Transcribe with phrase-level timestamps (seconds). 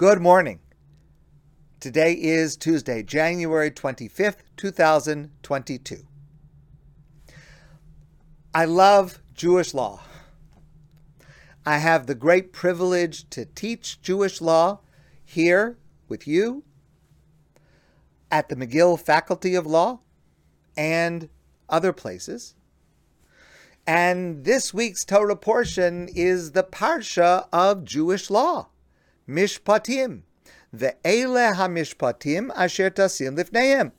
[0.00, 0.60] Good morning.
[1.78, 6.06] Today is Tuesday, January 25th, 2022.
[8.54, 10.00] I love Jewish law.
[11.66, 14.80] I have the great privilege to teach Jewish law
[15.22, 15.76] here
[16.08, 16.64] with you
[18.30, 20.00] at the McGill Faculty of Law
[20.78, 21.28] and
[21.68, 22.54] other places.
[23.86, 28.69] And this week's Torah portion is the Parsha of Jewish law,
[29.30, 30.22] Mishpatim.
[30.74, 33.92] Ve'ele hamishpatim asher tasim lifneim.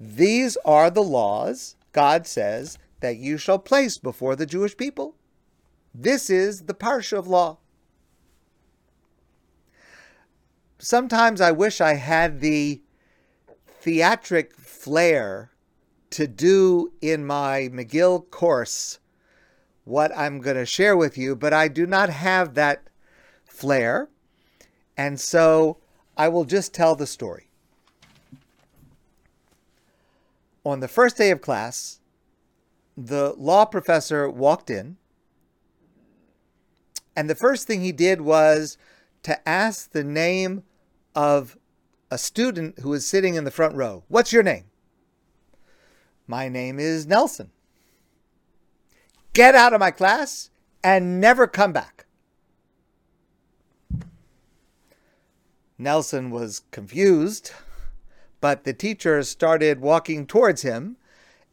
[0.00, 5.14] These are the laws, God says, that you shall place before the Jewish people.
[5.94, 7.58] This is the Parsha of law.
[10.78, 12.82] Sometimes I wish I had the
[13.80, 15.52] theatric flair
[16.10, 18.98] to do in my McGill course
[19.84, 22.88] what I'm going to share with you, but I do not have that
[23.44, 24.08] flair.
[25.02, 25.78] And so
[26.16, 27.48] I will just tell the story.
[30.64, 31.98] On the first day of class,
[32.96, 34.98] the law professor walked in,
[37.16, 38.78] and the first thing he did was
[39.24, 40.62] to ask the name
[41.16, 41.58] of
[42.08, 44.04] a student who was sitting in the front row.
[44.06, 44.66] What's your name?
[46.28, 47.50] My name is Nelson.
[49.32, 50.50] Get out of my class
[50.84, 52.01] and never come back.
[55.82, 57.52] Nelson was confused,
[58.40, 60.96] but the teacher started walking towards him.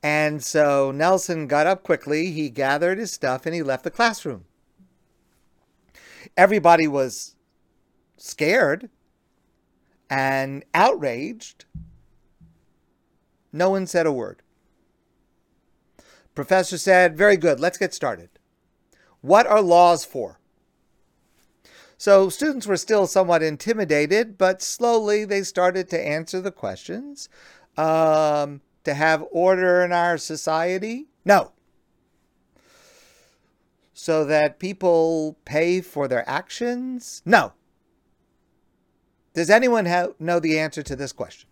[0.02, 4.45] And so Nelson got up quickly, he gathered his stuff, and he left the classroom.
[6.38, 7.36] Everybody was
[8.17, 8.89] scared
[10.09, 11.66] and outraged.
[13.52, 14.41] No one said a word.
[16.36, 18.30] Professor said, Very good, let's get started.
[19.21, 20.38] What are laws for?
[22.00, 27.28] So students were still somewhat intimidated, but slowly they started to answer the questions.
[27.78, 31.08] Um, to have order in our society?
[31.26, 31.52] No.
[33.93, 37.21] So that people pay for their actions?
[37.26, 37.52] No.
[39.33, 39.86] Does anyone
[40.20, 41.49] know the answer to this question?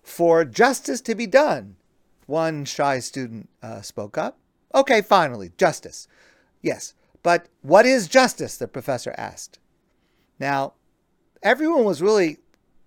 [0.00, 1.74] For justice to be done,
[2.26, 4.38] one shy student uh, spoke up.
[4.72, 6.06] Okay, finally, justice.
[6.62, 6.94] Yes,
[7.24, 8.56] but what is justice?
[8.56, 9.58] The professor asked.
[10.38, 10.74] Now,
[11.42, 12.38] everyone was really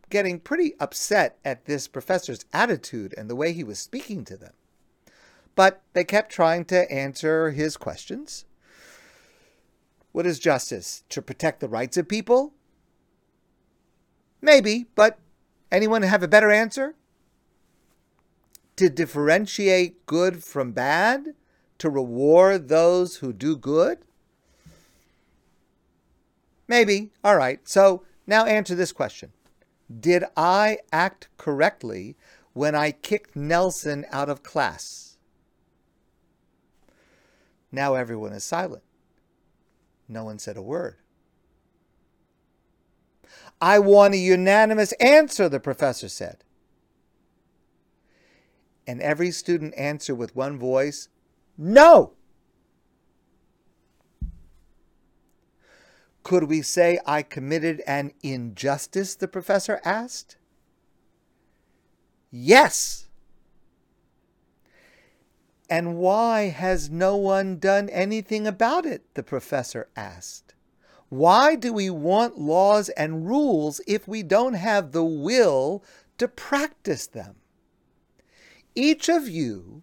[0.09, 4.53] getting pretty upset at this professor's attitude and the way he was speaking to them.
[5.55, 8.45] But they kept trying to answer his questions.
[10.13, 11.03] What is justice?
[11.09, 12.53] To protect the rights of people?
[14.41, 15.19] Maybe, but
[15.69, 16.95] anyone have a better answer?
[18.77, 21.33] to differentiate good from bad,
[21.79, 23.97] to reward those who do good?
[26.67, 27.11] Maybe.
[27.23, 27.59] All right.
[27.67, 29.31] So now answer this question
[29.99, 32.15] Did I act correctly
[32.53, 35.17] when I kicked Nelson out of class?
[37.71, 38.83] Now everyone is silent.
[40.07, 40.95] No one said a word.
[43.59, 46.43] I want a unanimous answer, the professor said
[48.87, 51.09] and every student answered with one voice,
[51.57, 52.13] No!
[56.27, 59.15] Could we say I committed an injustice?
[59.15, 60.35] The professor asked.
[62.29, 63.07] Yes.
[65.69, 69.05] And why has no one done anything about it?
[69.13, 70.53] The professor asked.
[71.07, 75.81] Why do we want laws and rules if we don't have the will
[76.17, 77.37] to practice them?
[78.77, 79.81] each of you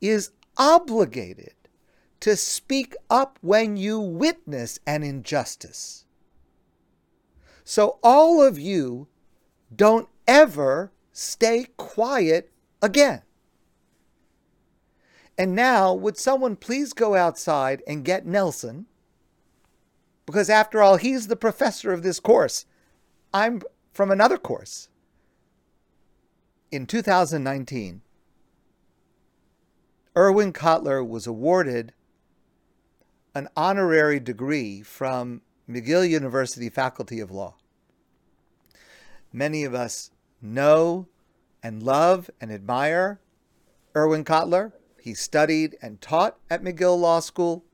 [0.00, 1.52] is obligated
[2.20, 6.04] to speak up when you witness an injustice.
[7.64, 9.08] So all of you
[9.74, 12.50] don't ever stay quiet
[12.82, 13.22] again.
[15.38, 18.86] And now, would someone please go outside and get Nelson?
[20.26, 22.66] Because after all, he's the professor of this course.
[23.32, 23.62] I'm
[23.92, 24.88] from another course.
[26.70, 28.02] In 2019,
[30.16, 31.94] Irwin Cotler was awarded
[33.34, 37.54] an honorary degree from McGill University Faculty of Law.
[39.32, 40.10] Many of us
[40.42, 41.06] know
[41.62, 43.20] and love and admire
[43.96, 44.72] Irwin Cotler.
[45.00, 47.64] He studied and taught at McGill Law School.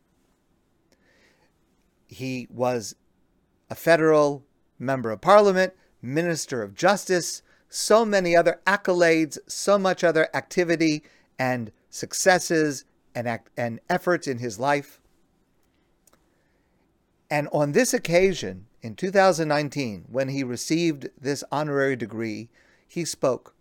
[2.06, 2.94] He was
[3.70, 4.44] a federal
[4.78, 5.72] member of parliament,
[6.02, 11.02] minister of justice, so many other accolades, so much other activity
[11.38, 15.00] and successes and, act, and efforts in his life.
[17.30, 22.48] And on this occasion, in 2019, when he received this honorary degree,
[22.86, 23.54] he spoke.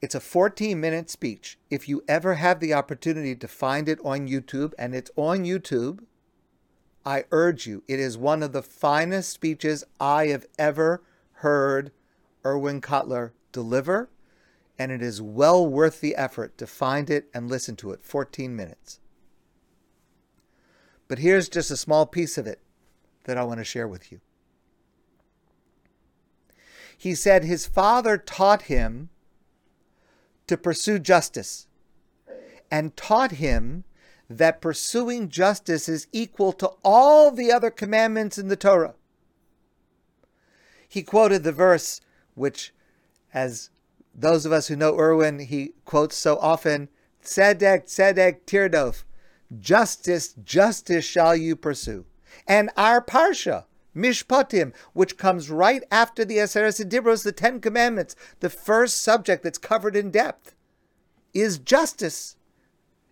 [0.00, 1.56] It's a 14 minute speech.
[1.70, 6.00] If you ever have the opportunity to find it on YouTube, and it's on YouTube,
[7.06, 11.02] I urge you, it is one of the finest speeches I have ever
[11.34, 11.92] heard
[12.44, 14.10] Irwin Cotler deliver,
[14.78, 18.02] and it is well worth the effort to find it and listen to it.
[18.02, 18.98] 14 minutes.
[21.12, 22.58] But here's just a small piece of it
[23.24, 24.22] that I want to share with you.
[26.96, 29.10] He said his father taught him
[30.46, 31.66] to pursue justice
[32.70, 33.84] and taught him
[34.30, 38.94] that pursuing justice is equal to all the other commandments in the Torah.
[40.88, 42.00] He quoted the verse,
[42.34, 42.72] which,
[43.34, 43.68] as
[44.14, 46.88] those of us who know Irwin, he quotes so often
[47.22, 49.04] Tzedek, Tzedek, Tirdof.
[49.58, 52.06] Justice, justice shall you pursue.
[52.46, 53.64] And our Parsha,
[53.94, 59.58] Mishpatim, which comes right after the Aseret Dibros, the Ten Commandments, the first subject that's
[59.58, 60.54] covered in depth,
[61.34, 62.36] is justice.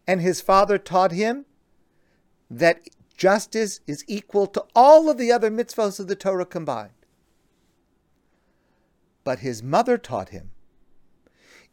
[0.06, 1.44] And his father taught him
[2.50, 2.81] that
[3.16, 6.92] justice is equal to all of the other mitzvahs of the Torah combined.
[9.22, 10.50] But his mother taught him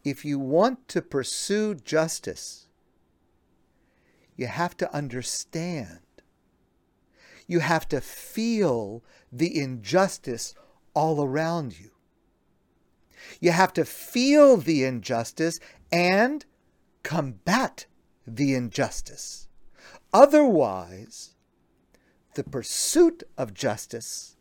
[0.04, 2.67] if you want to pursue justice,
[4.38, 6.00] you have to understand
[7.48, 10.54] you have to feel the injustice
[10.94, 11.92] all around you.
[13.40, 15.60] You have to feel the injustice
[15.92, 16.46] and
[17.04, 17.86] combat
[18.28, 19.48] the injustice.
[20.14, 21.36] Otherwise,
[22.36, 24.36] the pursuit of justice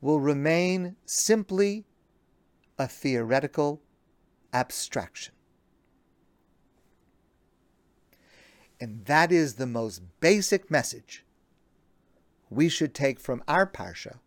[0.00, 1.84] will remain simply
[2.78, 3.80] a theoretical
[4.52, 5.34] abstraction.
[8.80, 11.24] And that is the most basic message
[12.50, 14.18] we should take from our Parsha,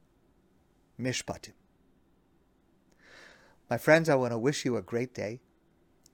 [0.99, 1.53] Mishpatim.
[3.69, 5.39] My friends, I want to wish you a great day,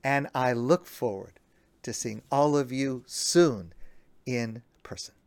[0.04, 1.40] and I look forward
[1.82, 3.74] to seeing all of you soon
[4.26, 5.16] in person.